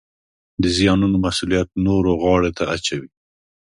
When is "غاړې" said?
2.21-2.51